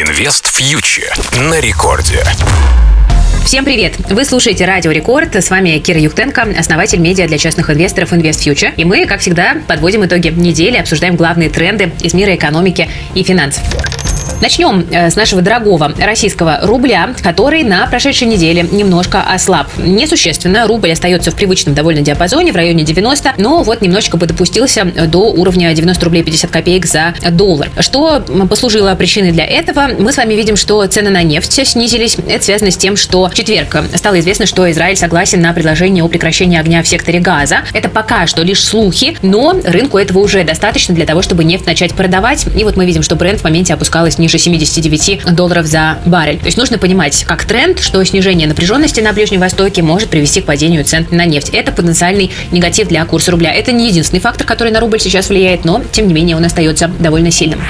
[0.00, 1.14] Инвест фьючер
[1.50, 2.24] на рекорде.
[3.44, 3.96] Всем привет!
[4.08, 5.36] Вы слушаете Радио Рекорд.
[5.36, 8.72] С вами Кира Юхтенко, основатель медиа для частных инвесторов Invest Future.
[8.76, 13.62] И мы, как всегда, подводим итоги недели, обсуждаем главные тренды из мира экономики и финансов.
[14.40, 19.68] Начнем э, с нашего дорогого российского рубля, который на прошедшей неделе немножко ослаб.
[19.78, 25.30] Несущественно, рубль остается в привычном довольно диапазоне в районе 90, но вот немножечко подопустился до
[25.30, 27.70] уровня 90 рублей 50 копеек за доллар.
[27.80, 29.88] Что послужило причиной для этого?
[29.98, 32.16] Мы с вами видим, что цены на нефть снизились.
[32.28, 36.08] Это связано с тем, что в четверг стало известно, что Израиль согласен на предложение о
[36.08, 37.62] прекращении огня в секторе газа.
[37.72, 41.94] Это пока что лишь слухи, но рынку этого уже достаточно для того, чтобы нефть начать
[41.94, 42.46] продавать.
[42.56, 46.38] И вот мы видим, что бренд в моменте опускалась ниже ниже 79 долларов за баррель.
[46.38, 50.44] То есть нужно понимать как тренд, что снижение напряженности на Ближнем Востоке может привести к
[50.44, 51.50] падению цен на нефть.
[51.50, 53.52] Это потенциальный негатив для курса рубля.
[53.52, 56.88] Это не единственный фактор, который на рубль сейчас влияет, но тем не менее он остается
[56.98, 57.60] довольно сильным.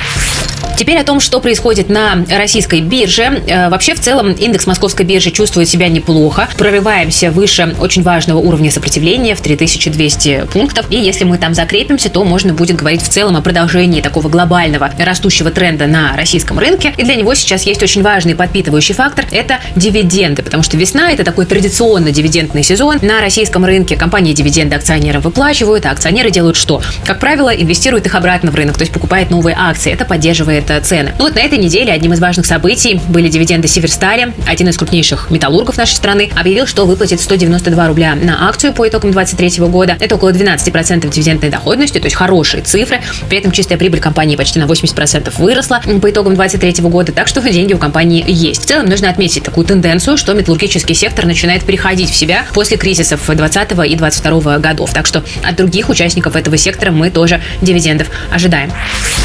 [0.80, 3.42] Теперь о том, что происходит на российской бирже.
[3.46, 6.48] Э, вообще, в целом, индекс московской биржи чувствует себя неплохо.
[6.56, 10.86] Прорываемся выше очень важного уровня сопротивления в 3200 пунктов.
[10.88, 14.90] И если мы там закрепимся, то можно будет говорить в целом о продолжении такого глобального
[14.98, 16.94] растущего тренда на российском рынке.
[16.96, 20.42] И для него сейчас есть очень важный подпитывающий фактор– это дивиденды.
[20.42, 23.00] Потому что весна– это такой традиционно дивидендный сезон.
[23.02, 26.80] На российском рынке компании дивиденды акционерам выплачивают, а акционеры делают что?
[27.04, 29.92] Как правило, инвестируют их обратно в рынок, то есть покупают новые акции.
[29.92, 31.14] Это поддерживает цены.
[31.18, 34.32] Ну вот на этой неделе одним из важных событий были дивиденды Северстали.
[34.46, 39.10] Один из крупнейших металлургов нашей страны объявил, что выплатит 192 рубля на акцию по итогам
[39.10, 39.96] 2023 года.
[39.98, 43.00] Это около 12% дивидендной доходности, то есть хорошие цифры.
[43.28, 47.40] При этом чистая прибыль компании почти на 80% выросла по итогам 2023 года, так что
[47.40, 48.62] деньги у компании есть.
[48.62, 53.24] В целом нужно отметить такую тенденцию, что металлургический сектор начинает приходить в себя после кризисов
[53.26, 54.92] 2020 и 2022 годов.
[54.92, 58.70] Так что от других участников этого сектора мы тоже дивидендов ожидаем.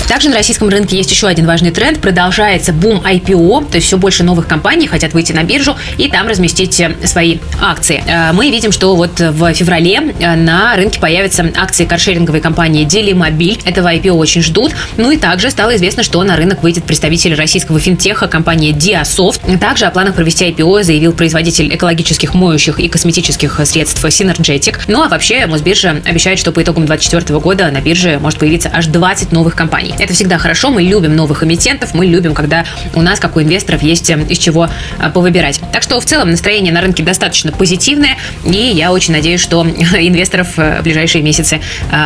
[0.07, 1.99] Также на российском рынке есть еще один важный тренд.
[1.99, 6.27] Продолжается бум IPO, то есть все больше новых компаний хотят выйти на биржу и там
[6.27, 8.03] разместить э, свои акции.
[8.05, 13.59] Э, мы видим, что вот в феврале э, на рынке появятся акции каршеринговой компании Делимобиль.
[13.65, 14.73] Этого IPO очень ждут.
[14.97, 19.57] Ну и также стало известно, что на рынок выйдет представитель российского финтеха компания Diasoft.
[19.57, 24.81] Также о планах провести IPO заявил производитель экологических моющих и косметических средств Synergetic.
[24.87, 28.85] Ну а вообще Мосбиржа обещает, что по итогам 2024 года на бирже может появиться аж
[28.85, 29.94] 20 новых компаний.
[29.99, 33.81] Это всегда хорошо, мы любим новых эмитентов, мы любим, когда у нас, как у инвесторов,
[33.81, 34.67] есть э, из чего
[34.99, 35.59] э, повыбирать.
[35.71, 39.65] Так что в целом настроение на рынке достаточно позитивное, и я очень надеюсь, что
[39.97, 41.61] инвесторов э, в ближайшие месяцы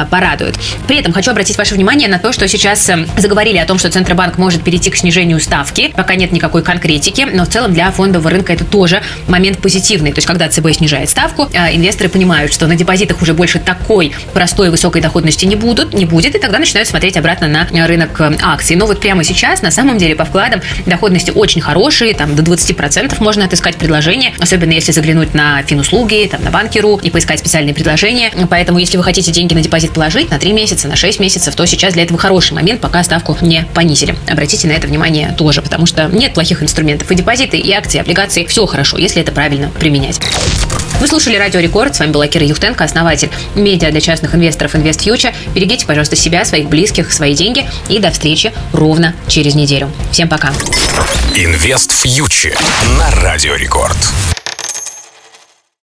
[0.10, 0.60] порадуют.
[0.88, 4.38] При этом хочу обратить ваше внимание на то, что сейчас заговорили о том, что Центробанк
[4.38, 5.92] может перейти к снижению ставки.
[5.96, 10.12] Пока нет никакой конкретики, но в целом для фондового рынка это тоже момент позитивный.
[10.12, 14.70] То есть, когда ЦБ снижает ставку, инвесторы понимают, что на депозитах уже больше такой простой
[14.70, 18.76] высокой доходности не будут, не будет, и тогда начинают смотреть обратно на рынок акций.
[18.76, 23.16] Но вот прямо сейчас, на самом деле, по вкладам доходности очень хорошие, там до 20%
[23.20, 28.32] можно отыскать предложения, особенно если заглянуть на финуслуги, там, на банкиру и поискать специальные предложения.
[28.50, 31.66] Поэтому, если вы хотите деньги на депозит положить на 3 месяца, на 6 месяцев, то
[31.66, 34.16] сейчас для этого хороший момент, пока ставку не понизили.
[34.28, 37.10] Обратите на это внимание тоже, потому что нет плохих инструментов.
[37.12, 40.20] И депозиты, и акции, и облигации, все хорошо, если это правильно применять.
[41.00, 41.96] Вы слушали Радио Рекорд.
[41.96, 45.34] С вами была Кира Юхтенко, основатель медиа для частных инвесторов Invest Future.
[45.56, 47.66] Берегите, пожалуйста, себя, своих близких, свои деньги.
[47.88, 49.90] И до встречи ровно через неделю.
[50.12, 50.52] Всем пока.
[51.92, 52.60] Фьючер
[52.98, 53.98] на Радио Рекорд.